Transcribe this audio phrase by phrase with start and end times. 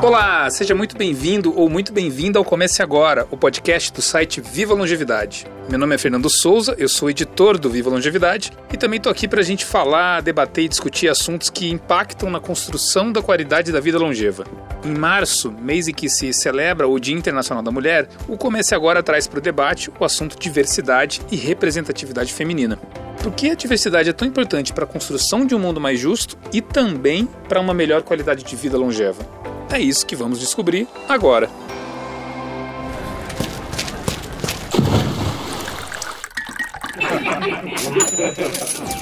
[0.00, 4.72] Olá, seja muito bem-vindo ou muito bem-vinda ao Comece Agora, o podcast do site Viva
[4.72, 5.44] Longevidade.
[5.68, 9.26] Meu nome é Fernando Souza, eu sou editor do Viva Longevidade e também estou aqui
[9.26, 13.80] para a gente falar, debater e discutir assuntos que impactam na construção da qualidade da
[13.80, 14.44] vida longeva.
[14.84, 19.02] Em março, mês em que se celebra o Dia Internacional da Mulher, o Comece Agora
[19.02, 22.78] traz para o debate o assunto diversidade e representatividade feminina.
[23.20, 26.38] Por que a diversidade é tão importante para a construção de um mundo mais justo
[26.52, 29.37] e também para uma melhor qualidade de vida longeva?
[29.70, 31.48] É isso que vamos descobrir agora.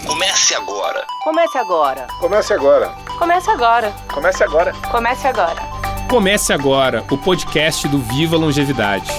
[0.06, 1.06] Comece agora.
[1.22, 2.06] Comece agora.
[2.20, 2.88] Comece agora.
[3.18, 3.94] Comece agora.
[4.12, 4.72] Comece agora.
[4.90, 5.62] Comece agora.
[6.08, 9.10] Comece agora o podcast do Viva Longevidade.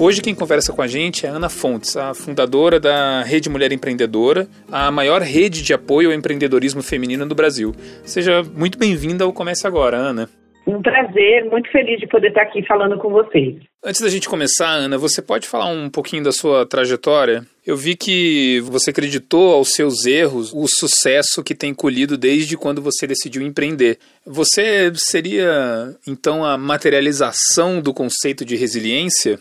[0.00, 4.46] Hoje quem conversa com a gente é Ana Fontes, a fundadora da Rede Mulher Empreendedora,
[4.70, 7.74] a maior rede de apoio ao empreendedorismo feminino do Brasil.
[8.04, 10.30] Seja muito bem-vinda ao Comece Agora, Ana.
[10.68, 13.56] Um prazer, muito feliz de poder estar aqui falando com vocês.
[13.84, 17.42] Antes da gente começar, Ana, você pode falar um pouquinho da sua trajetória?
[17.66, 22.80] Eu vi que você acreditou aos seus erros o sucesso que tem colhido desde quando
[22.80, 23.98] você decidiu empreender.
[24.24, 29.40] Você seria, então, a materialização do conceito de resiliência?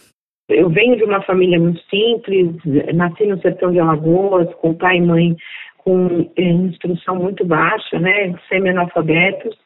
[0.50, 2.56] Eu venho de uma família muito simples,
[2.94, 5.36] nasci no sertão de Alagoas, com pai e mãe
[5.88, 9.58] com eh, instrução muito baixa, né, semi-analfabetos.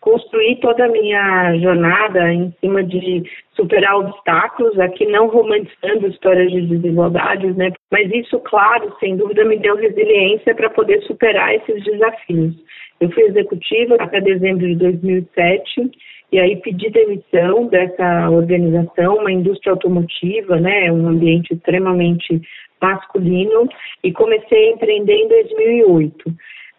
[0.00, 3.22] Construí toda a minha jornada em cima de
[3.54, 9.56] superar obstáculos, aqui não romantizando histórias de desigualdades, né, mas isso, claro, sem dúvida, me
[9.56, 12.54] deu resiliência para poder superar esses desafios.
[13.00, 15.90] Eu fui executiva até dezembro de 2007
[16.30, 22.40] e aí pedi demissão dessa organização, uma indústria automotiva, né, um ambiente extremamente
[22.80, 23.68] masculino,
[24.04, 26.32] e comecei a empreender em 2008.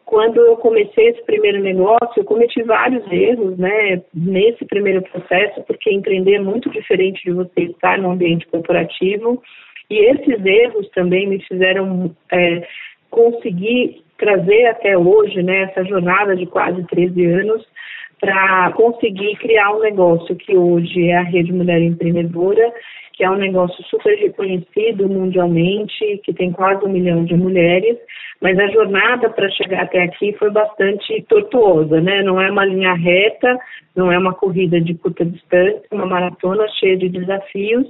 [0.06, 5.92] Quando eu comecei esse primeiro negócio, eu cometi vários erros, né, nesse primeiro processo, porque
[5.92, 9.42] empreender é muito diferente de você estar no ambiente corporativo,
[9.90, 12.68] e esses erros também me fizeram é,
[13.10, 17.66] conseguir trazer até hoje, né, essa jornada de quase 13 anos,
[18.20, 22.74] para conseguir criar um negócio que hoje é a Rede Mulher Empreendedora,
[23.14, 27.98] que é um negócio super reconhecido mundialmente, que tem quase um milhão de mulheres,
[28.42, 32.24] mas a jornada para chegar até aqui foi bastante tortuosa, né?
[32.24, 33.58] Não é uma linha reta,
[33.96, 37.88] não é uma corrida de curta distância, uma maratona cheia de desafios.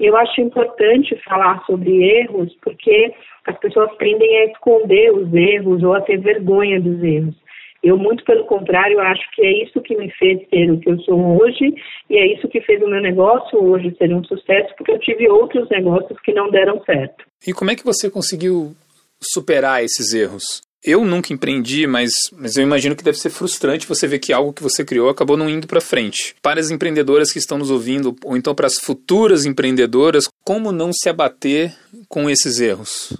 [0.00, 3.14] E eu acho importante falar sobre erros, porque
[3.46, 7.43] as pessoas tendem a esconder os erros ou a ter vergonha dos erros.
[7.84, 10.98] Eu, muito pelo contrário, acho que é isso que me fez ser o que eu
[11.00, 11.74] sou hoje
[12.08, 15.28] e é isso que fez o meu negócio hoje ser um sucesso, porque eu tive
[15.28, 17.26] outros negócios que não deram certo.
[17.46, 18.74] E como é que você conseguiu
[19.22, 20.62] superar esses erros?
[20.82, 24.52] Eu nunca empreendi, mas, mas eu imagino que deve ser frustrante você ver que algo
[24.54, 26.34] que você criou acabou não indo para frente.
[26.40, 30.90] Para as empreendedoras que estão nos ouvindo, ou então para as futuras empreendedoras, como não
[30.90, 31.74] se abater
[32.08, 33.14] com esses erros?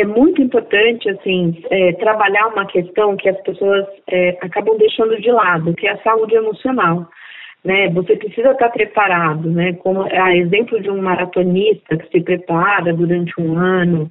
[0.00, 5.30] É muito importante assim é, trabalhar uma questão que as pessoas é, acabam deixando de
[5.30, 7.08] lado, que é a saúde emocional.
[7.62, 9.74] Né, você precisa estar preparado, né?
[9.74, 14.08] Como a exemplo de um maratonista que se prepara durante um ano,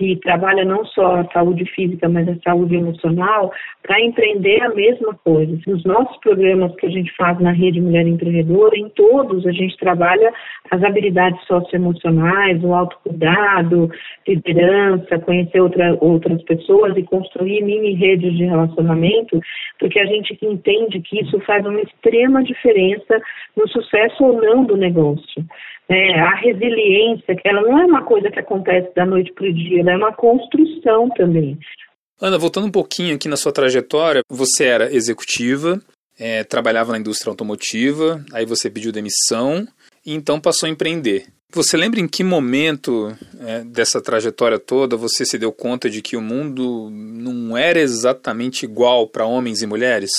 [0.00, 3.52] que trabalha não só a saúde física, mas a saúde emocional,
[3.82, 5.58] para empreender a mesma coisa.
[5.66, 9.76] Nos nossos programas que a gente faz na Rede Mulher Empreendedora, em todos a gente
[9.76, 10.32] trabalha
[10.70, 13.90] as habilidades socioemocionais, o autocuidado,
[14.26, 19.38] liderança, conhecer outra, outras pessoas e construir mini redes de relacionamento,
[19.78, 23.20] porque a gente entende que isso faz uma extrema diferença
[23.54, 25.44] no sucesso ou não do negócio.
[25.90, 29.52] É, a resiliência, que ela não é uma coisa que acontece da noite para o
[29.52, 31.58] dia, ela é uma construção também.
[32.20, 35.80] Ana, voltando um pouquinho aqui na sua trajetória, você era executiva,
[36.16, 39.66] é, trabalhava na indústria automotiva, aí você pediu demissão
[40.06, 41.26] e então passou a empreender.
[41.52, 46.16] Você lembra em que momento é, dessa trajetória toda você se deu conta de que
[46.16, 50.12] o mundo não era exatamente igual para homens e mulheres?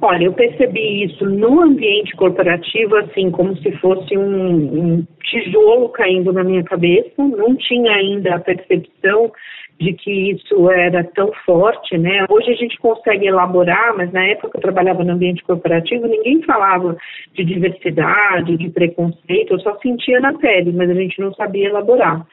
[0.00, 6.32] Olha, eu percebi isso no ambiente corporativo, assim, como se fosse um, um tijolo caindo
[6.32, 7.10] na minha cabeça.
[7.18, 9.32] Não tinha ainda a percepção
[9.80, 12.26] de que isso era tão forte, né?
[12.28, 16.42] Hoje a gente consegue elaborar, mas na época que eu trabalhava no ambiente corporativo, ninguém
[16.42, 16.96] falava
[17.34, 22.26] de diversidade, de preconceito, eu só sentia na pele, mas a gente não sabia elaborar.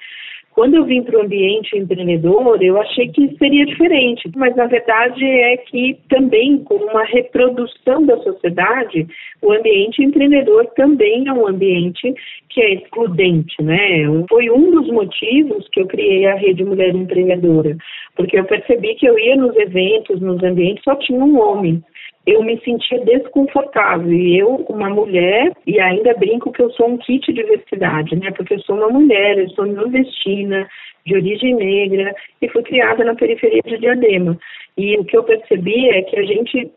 [0.56, 5.26] Quando eu vim para o ambiente empreendedor, eu achei que seria diferente, mas na verdade
[5.26, 9.06] é que também, como uma reprodução da sociedade,
[9.42, 12.16] o ambiente empreendedor também é um ambiente
[12.50, 14.06] que é excludente, né?
[14.30, 17.76] Foi um dos motivos que eu criei a Rede Mulher Empreendedora,
[18.16, 21.84] porque eu percebi que eu ia nos eventos, nos ambientes, só tinha um homem.
[22.26, 24.12] Eu me sentia desconfortável.
[24.12, 28.32] E eu, uma mulher, e ainda brinco que eu sou um kit de diversidade, né?
[28.32, 30.68] Porque eu sou uma mulher, eu sou nordestina,
[31.06, 34.38] de origem negra, e fui criada na periferia de Diadema.
[34.76, 36.72] E o que eu percebi é que a gente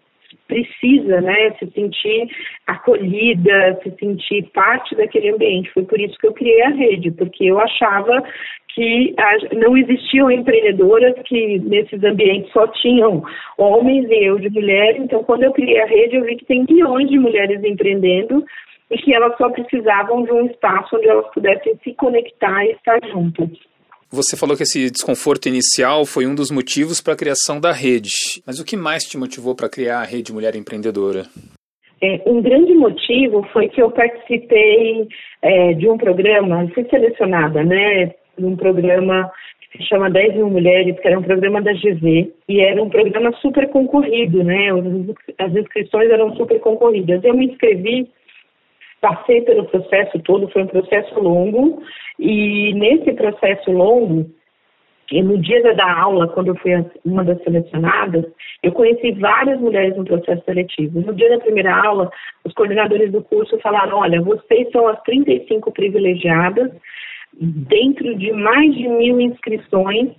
[0.47, 2.29] precisa, né, se sentir
[2.67, 5.71] acolhida, se sentir parte daquele ambiente.
[5.73, 8.23] Foi por isso que eu criei a rede, porque eu achava
[8.79, 9.13] que
[9.57, 13.25] não existiam empreendedoras que nesses ambientes só tinham
[13.59, 14.97] homens e eu de mulher.
[14.99, 18.45] Então, quando eu criei a rede, eu vi que tem milhões de mulheres empreendendo
[18.89, 23.01] e que elas só precisavam de um espaço onde elas pudessem se conectar e estar
[23.09, 23.49] juntas.
[24.13, 28.13] Você falou que esse desconforto inicial foi um dos motivos para a criação da rede.
[28.47, 31.25] Mas o que mais te motivou para criar a Rede Mulher Empreendedora?
[32.01, 35.09] É, um grande motivo foi que eu participei
[35.43, 38.15] é, de um programa, fui selecionada, né,
[38.47, 39.31] um programa
[39.61, 42.89] que se chama 10 mil mulheres, que era um programa da GV, e era um
[42.89, 44.69] programa super concorrido, né,
[45.39, 47.23] as inscrições eram super concorridas.
[47.23, 48.09] Eu me inscrevi
[49.01, 51.81] Passei pelo processo todo, foi um processo longo,
[52.19, 54.29] e nesse processo longo,
[55.13, 56.73] e no dia da aula, quando eu fui
[57.05, 58.25] uma das selecionadas,
[58.61, 61.01] eu conheci várias mulheres no processo seletivo.
[61.01, 62.11] No dia da primeira aula,
[62.45, 66.71] os coordenadores do curso falaram: olha, vocês são as 35 privilegiadas,
[67.41, 70.11] dentro de mais de mil inscrições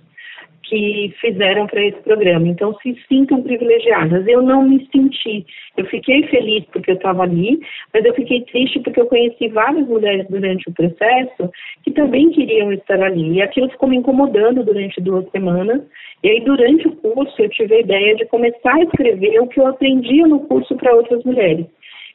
[0.70, 2.46] que fizeram para esse programa.
[2.46, 4.24] Então, se sintam privilegiadas.
[4.28, 5.44] Eu não me senti.
[5.76, 7.60] Eu fiquei feliz porque eu estava ali,
[7.92, 11.50] mas eu fiquei triste porque eu conheci várias mulheres durante o processo
[11.82, 13.32] que também queriam estar ali.
[13.32, 15.82] E aquilo ficou me incomodando durante duas semanas.
[16.22, 19.58] E aí, durante o curso, eu tive a ideia de começar a escrever o que
[19.58, 21.66] eu aprendia no curso para outras mulheres.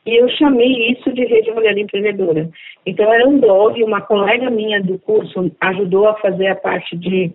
[0.05, 2.49] E eu chamei isso de Rede Mulher Empreendedora.
[2.85, 7.31] Então, era um blog, uma colega minha do curso ajudou a fazer a parte de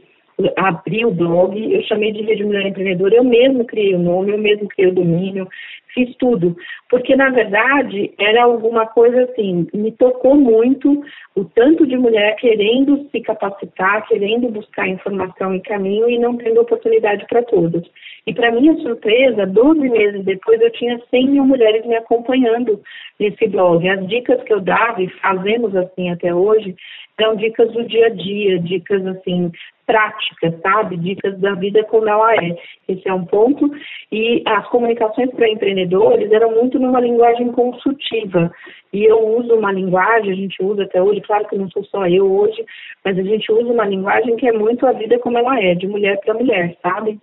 [0.57, 4.39] abri o blog, eu chamei de Rede Mulher Empreendedora, eu mesmo criei o nome, eu
[4.39, 5.47] mesmo criei o domínio,
[5.95, 6.57] fiz tudo,
[6.89, 11.03] porque na verdade era alguma coisa assim, me tocou muito
[11.35, 16.61] o tanto de mulher querendo se capacitar, querendo buscar informação e caminho e não tendo
[16.61, 17.83] oportunidade para todas.
[18.27, 22.81] E para minha surpresa, 12 meses depois eu tinha 100 mil mulheres me acompanhando
[23.19, 23.89] nesse blog.
[23.89, 26.75] As dicas que eu dava e fazemos assim até hoje
[27.21, 29.53] são dicas do dia a dia, dicas assim
[29.87, 30.97] práticas, sabe?
[30.97, 32.57] Dicas da vida como ela é.
[32.89, 33.71] Esse é um ponto.
[34.11, 38.53] E as comunicações para empreendedores eram muito numa linguagem consultiva.
[38.93, 42.07] E eu uso uma linguagem, a gente usa até hoje, claro que não sou só
[42.07, 42.65] eu hoje,
[43.05, 45.87] mas a gente usa uma linguagem que é muito a vida como ela é, de
[45.87, 47.19] mulher para mulher, sabe?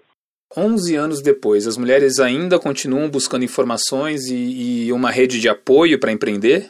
[0.55, 5.99] 11 anos depois, as mulheres ainda continuam buscando informações e, e uma rede de apoio
[5.99, 6.69] para empreender?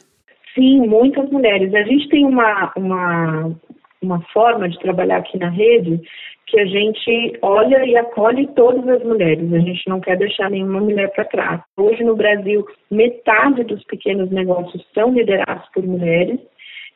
[0.57, 1.73] Sim, muitas mulheres.
[1.75, 3.55] A gente tem uma, uma
[4.01, 5.99] uma forma de trabalhar aqui na rede
[6.45, 10.79] que a gente olha e acolhe todas as mulheres, a gente não quer deixar nenhuma
[10.79, 11.61] mulher para trás.
[11.75, 16.39] Hoje no Brasil, metade dos pequenos negócios são liderados por mulheres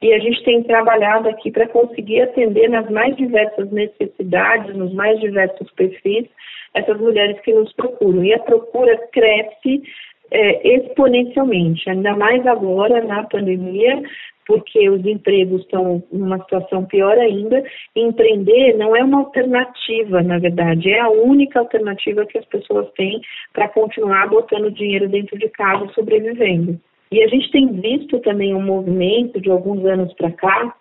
[0.01, 5.19] e a gente tem trabalhado aqui para conseguir atender nas mais diversas necessidades, nos mais
[5.19, 6.27] diversos perfis,
[6.73, 8.23] essas mulheres que nos procuram.
[8.23, 9.83] E a procura cresce
[10.31, 14.01] é, exponencialmente, ainda mais agora na pandemia,
[14.47, 17.63] porque os empregos estão numa situação pior ainda.
[17.95, 23.21] Empreender não é uma alternativa, na verdade, é a única alternativa que as pessoas têm
[23.53, 26.79] para continuar botando dinheiro dentro de casa sobrevivendo.
[27.11, 30.75] E a gente tem visto também um movimento de alguns anos para cá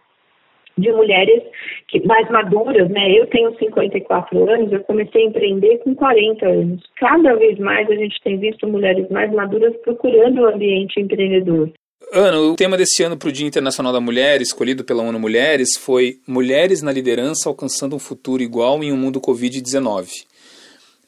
[0.79, 1.43] de mulheres
[1.89, 3.19] que mais maduras, né?
[3.19, 6.83] Eu tenho 54 anos, eu comecei a empreender com 40 anos.
[6.97, 11.71] Cada vez mais a gente tem visto mulheres mais maduras procurando o ambiente empreendedor.
[12.13, 15.77] Ana, o tema desse ano para o Dia Internacional da Mulher, escolhido pela ONU Mulheres,
[15.79, 20.09] foi Mulheres na Liderança Alcançando um Futuro Igual em um Mundo Covid-19.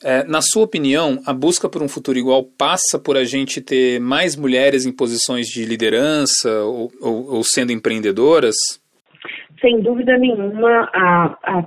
[0.04, 4.00] É, na sua opinião, a busca por um futuro igual passa por a gente ter
[4.00, 8.54] mais mulheres em posições de liderança ou, ou, ou sendo empreendedoras?
[9.62, 10.88] Sem dúvida nenhuma,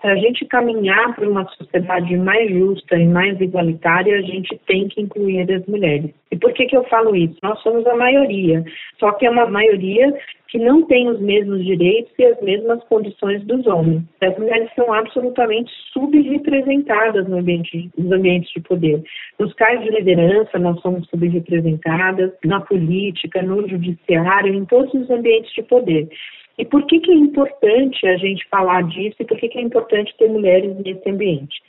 [0.02, 4.88] para a gente caminhar para uma sociedade mais justa e mais igualitária, a gente tem
[4.90, 6.12] que incluir as mulheres.
[6.30, 7.38] E por que, que eu falo isso?
[7.42, 8.64] Nós somos a maioria,
[9.00, 10.14] só que é uma maioria
[10.50, 14.04] que não tem os mesmos direitos e as mesmas condições dos homens.
[14.22, 19.02] As mulheres são absolutamente subrepresentadas no ambiente, nos ambientes de poder.
[19.40, 25.54] Nos cargos de liderança, nós somos subrepresentadas, na política, no judiciário, em todos os ambientes
[25.54, 26.10] de poder.
[26.58, 29.62] E por que, que é importante a gente falar disso e por que, que é
[29.62, 31.62] importante ter mulheres nesse ambiente?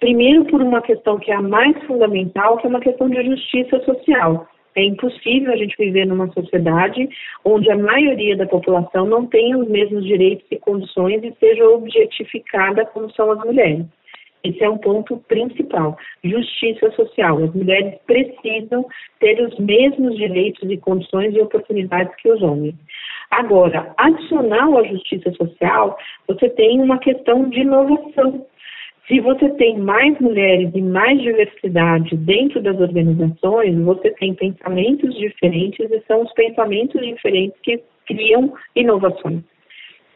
[0.00, 3.78] Primeiro, por uma questão que é a mais fundamental, que é uma questão de justiça
[3.84, 4.48] social.
[4.74, 7.08] É impossível a gente viver numa sociedade
[7.44, 12.86] onde a maioria da população não tenha os mesmos direitos e condições e seja objetificada
[12.86, 13.84] como são as mulheres.
[14.44, 15.96] Esse é um ponto principal.
[16.24, 17.38] Justiça social.
[17.44, 18.84] As mulheres precisam
[19.20, 22.74] ter os mesmos direitos e condições e oportunidades que os homens.
[23.30, 25.96] Agora, adicional à justiça social,
[26.26, 28.46] você tem uma questão de inovação.
[29.06, 35.90] Se você tem mais mulheres e mais diversidade dentro das organizações, você tem pensamentos diferentes
[35.90, 39.42] e são os pensamentos diferentes que criam inovações.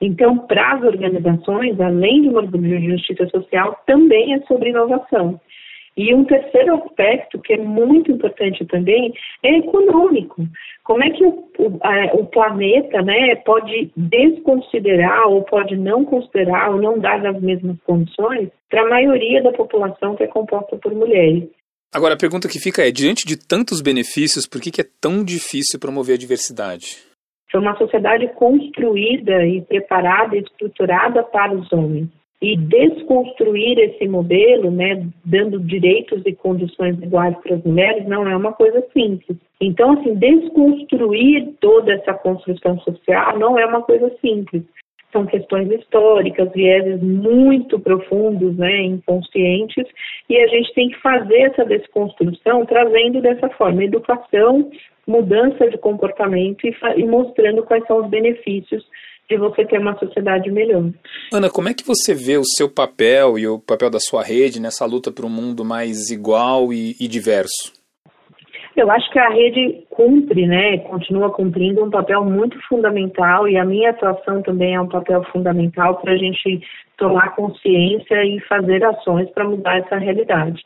[0.01, 2.47] Então, para as organizações, além de uma
[2.91, 5.41] justiça social, também é sobre inovação.
[5.97, 10.47] E um terceiro aspecto que é muito importante também é econômico.
[10.85, 16.71] Como é que o, o, a, o, planeta né, pode desconsiderar ou pode não considerar
[16.71, 20.95] ou não dar as mesmas condições para a maioria da população que é composta por
[20.95, 21.45] mulheres?
[21.95, 25.25] Agora, a pergunta que fica é: diante de tantos benefícios, por que, que é tão
[25.25, 26.99] difícil promover a diversidade?
[27.51, 32.09] Foi uma sociedade construída e preparada e estruturada para os homens.
[32.43, 38.37] E desconstruir esse modelo, né, dando direitos e condições iguais para as mulheres, não é
[38.37, 39.39] uma coisa simples.
[39.61, 44.63] Então, assim, desconstruir toda essa construção social não é uma coisa simples.
[45.13, 49.87] São questões históricas, vieses muito profundos, né, inconscientes,
[50.29, 54.71] e a gente tem que fazer essa desconstrução trazendo dessa forma educação,
[55.07, 58.85] mudança de comportamento e, e mostrando quais são os benefícios
[59.29, 60.91] de você ter uma sociedade melhor.
[61.33, 64.61] Ana, como é que você vê o seu papel e o papel da sua rede
[64.61, 67.76] nessa luta para um mundo mais igual e, e diverso?
[68.77, 73.65] Eu acho que a rede cumpre, né, continua cumprindo um papel muito fundamental e a
[73.65, 76.61] minha atuação também é um papel fundamental para a gente
[76.99, 80.63] tomar consciência e fazer ações para mudar essa realidade.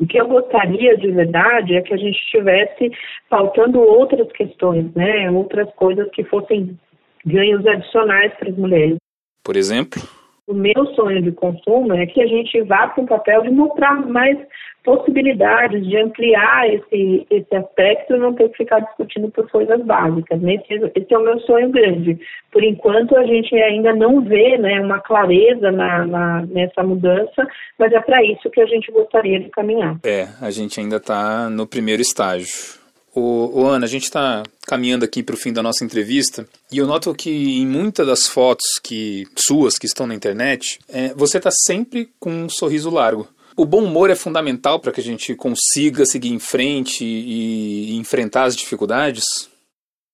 [0.00, 2.90] O que eu gostaria de verdade é que a gente estivesse
[3.30, 6.76] faltando outras questões, né, outras coisas que fossem
[7.24, 8.96] ganhos adicionais para as mulheres.
[9.44, 10.02] Por exemplo?
[10.46, 13.94] O meu sonho de consumo é que a gente vá para um papel de mostrar
[14.06, 14.38] mais
[14.84, 20.38] possibilidades, de ampliar esse, esse aspecto e não ter que ficar discutindo por coisas básicas.
[20.42, 20.56] Né?
[20.56, 22.18] Esse, esse é o meu sonho grande.
[22.52, 27.46] Por enquanto, a gente ainda não vê né, uma clareza na, na nessa mudança,
[27.78, 29.98] mas é para isso que a gente gostaria de caminhar.
[30.04, 32.83] É, a gente ainda está no primeiro estágio.
[33.14, 36.78] O, o Ana, a gente está caminhando aqui para o fim da nossa entrevista e
[36.78, 41.38] eu noto que em muitas das fotos que suas que estão na internet, é, você
[41.38, 43.28] está sempre com um sorriso largo.
[43.56, 47.96] O bom humor é fundamental para que a gente consiga seguir em frente e, e
[47.96, 49.24] enfrentar as dificuldades?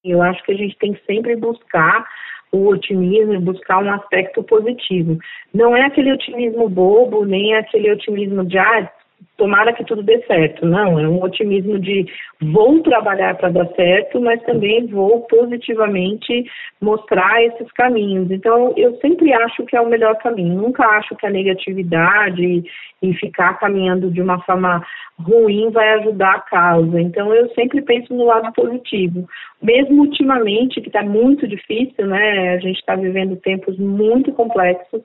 [0.04, 2.06] Eu acho que a gente tem que sempre buscar
[2.52, 5.18] o otimismo, buscar um aspecto positivo.
[5.54, 8.90] Não é aquele otimismo bobo, nem aquele otimismo de ah,
[9.40, 10.66] tomara que tudo dê certo.
[10.66, 12.04] Não, é um otimismo de
[12.40, 16.44] vou trabalhar para dar certo, mas também vou positivamente
[16.80, 18.30] mostrar esses caminhos.
[18.30, 20.60] Então, eu sempre acho que é o melhor caminho.
[20.60, 22.62] Nunca acho que a negatividade
[23.02, 24.84] e ficar caminhando de uma forma
[25.18, 27.00] ruim vai ajudar a causa.
[27.00, 29.26] Então, eu sempre penso no lado positivo.
[29.62, 32.54] Mesmo ultimamente, que está muito difícil, né?
[32.54, 35.02] A gente está vivendo tempos muito complexos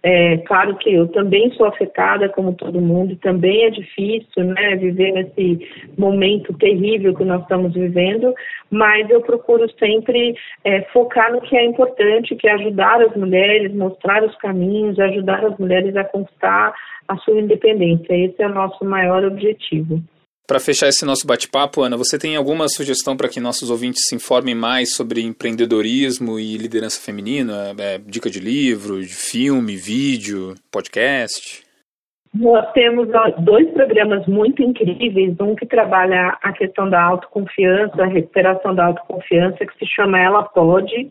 [0.00, 5.12] é, claro que eu também sou afetada, como todo mundo, também é difícil, né, viver
[5.12, 8.32] nesse momento terrível que nós estamos vivendo,
[8.70, 13.74] mas eu procuro sempre é, focar no que é importante, que é ajudar as mulheres,
[13.74, 16.72] mostrar os caminhos, ajudar as mulheres a conquistar
[17.08, 18.14] a sua independência.
[18.14, 20.00] Esse é o nosso maior objetivo.
[20.48, 24.14] Para fechar esse nosso bate-papo, Ana, você tem alguma sugestão para que nossos ouvintes se
[24.16, 27.74] informem mais sobre empreendedorismo e liderança feminina?
[27.78, 31.62] É, dica de livro, de filme, vídeo, podcast?
[32.34, 33.08] Nós temos
[33.40, 39.66] dois programas muito incríveis, um que trabalha a questão da autoconfiança, a recuperação da autoconfiança,
[39.66, 41.10] que se chama Ela Pode,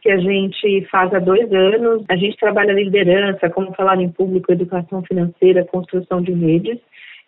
[0.00, 2.04] que a gente faz há dois anos.
[2.08, 6.80] A gente trabalha liderança, como falar em público, educação financeira, construção de redes.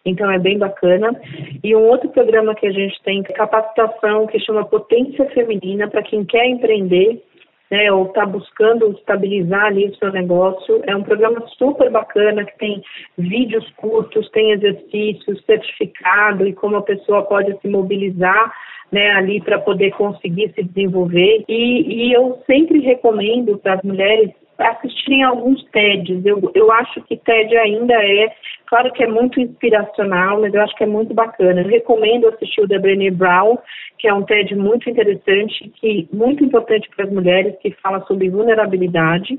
[0.05, 1.19] Então é bem bacana.
[1.63, 6.03] E um outro programa que a gente tem é capacitação que chama Potência Feminina para
[6.03, 7.23] quem quer empreender,
[7.71, 10.83] né, ou está buscando estabilizar ali o seu negócio.
[10.87, 12.83] É um programa super bacana que tem
[13.17, 18.53] vídeos curtos, tem exercícios, certificado e como a pessoa pode se mobilizar
[18.93, 21.45] né, ali para poder conseguir se desenvolver.
[21.49, 26.25] E, e eu sempre recomendo para as mulheres assistirem alguns TEDs.
[26.25, 28.33] Eu, eu acho que TED ainda é,
[28.67, 31.63] claro que é muito inspiracional, mas eu acho que é muito bacana.
[31.63, 33.59] Eu recomendo assistir o da Brené Brown,
[33.99, 38.31] que é um TED muito interessante, que muito importante para as mulheres, que fala sobre
[38.31, 39.39] vulnerabilidade.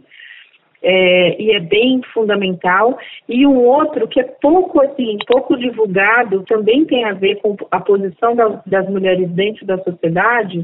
[0.88, 2.98] É, e é bem fundamental.
[3.28, 7.80] E um outro que é pouco assim, pouco divulgado, também tem a ver com a
[7.80, 10.64] posição das, das mulheres dentro da sociedade,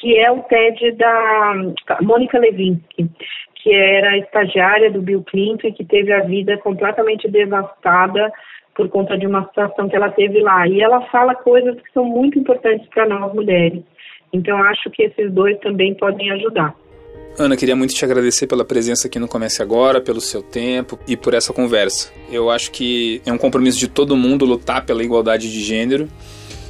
[0.00, 1.54] que é o TED da
[2.00, 3.10] Mônica Levinsky,
[3.62, 8.32] que era estagiária do Bill Clinton e que teve a vida completamente devastada
[8.74, 10.66] por conta de uma situação que ela teve lá.
[10.66, 13.82] E ela fala coisas que são muito importantes para nós mulheres.
[14.32, 16.74] Então, acho que esses dois também podem ajudar.
[17.38, 21.16] Ana, queria muito te agradecer pela presença aqui no Comece Agora, pelo seu tempo e
[21.16, 22.12] por essa conversa.
[22.30, 26.08] Eu acho que é um compromisso de todo mundo lutar pela igualdade de gênero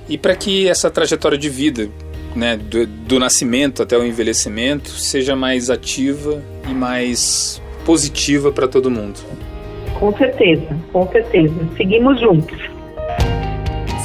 [0.08, 1.88] e para que essa trajetória de vida,
[2.34, 8.90] né, do, do nascimento até o envelhecimento, seja mais ativa e mais positiva para todo
[8.90, 9.20] mundo.
[9.98, 11.54] Com certeza, com certeza.
[11.76, 12.58] Seguimos juntos.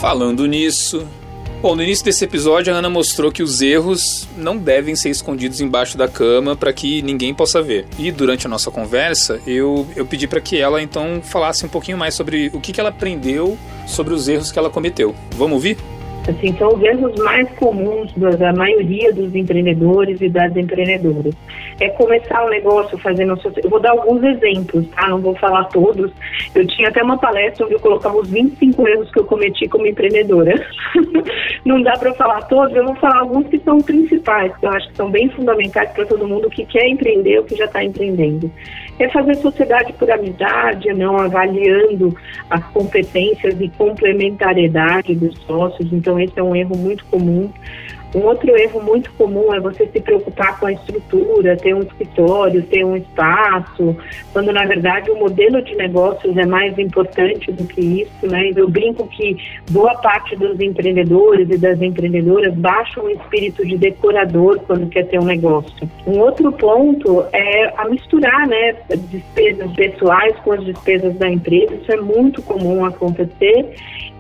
[0.02, 1.06] Falando nisso,
[1.66, 5.62] Bom, no início desse episódio, a Ana mostrou que os erros não devem ser escondidos
[5.62, 7.88] embaixo da cama para que ninguém possa ver.
[7.98, 11.98] E durante a nossa conversa, eu, eu pedi para que ela então falasse um pouquinho
[11.98, 15.16] mais sobre o que, que ela aprendeu sobre os erros que ela cometeu.
[15.32, 15.78] Vamos ouvir?
[16.28, 21.36] Assim, são os erros mais comuns da maioria dos empreendedores e das empreendedoras.
[21.80, 23.40] É começar um negócio fazendo...
[23.64, 25.08] Eu vou dar alguns exemplos, tá?
[25.08, 26.12] Não vou falar todos.
[26.56, 29.86] Eu tinha até uma palestra onde eu colocava os 25 erros que eu cometi como
[29.86, 30.54] empreendedora.
[31.64, 34.88] Não dá para falar todos, eu vou falar alguns que são principais, que eu acho
[34.90, 38.52] que são bem fundamentais para todo mundo que quer empreender ou que já está empreendendo
[38.98, 42.16] é fazer sociedade por amizade, não avaliando
[42.50, 45.92] as competências e complementariedade dos sócios.
[45.92, 47.52] Então, esse é um erro muito comum.
[48.16, 52.64] Um outro erro muito comum é você se preocupar com a estrutura, ter um escritório,
[52.64, 53.94] ter um espaço,
[54.32, 58.52] quando na verdade o modelo de negócios é mais importante do que isso, né?
[58.56, 59.36] Eu brinco que
[59.70, 65.20] boa parte dos empreendedores e das empreendedoras baixam o espírito de decorador quando quer ter
[65.20, 65.90] um negócio.
[66.08, 68.76] Um outro ponto é a misturar, né,
[69.10, 71.76] despesas pessoais com as despesas da empresa.
[71.76, 73.76] Isso é muito comum acontecer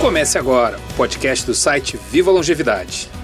[0.00, 3.19] Comece agora o podcast do site Viva Longevidade.